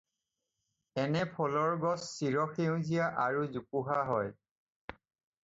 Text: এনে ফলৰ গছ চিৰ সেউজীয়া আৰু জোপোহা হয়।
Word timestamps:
এনে 1.01 1.21
ফলৰ 1.35 1.75
গছ 1.83 1.99
চিৰ 2.13 2.39
সেউজীয়া 2.57 3.11
আৰু 3.27 3.45
জোপোহা 3.59 4.01
হয়। 4.11 4.35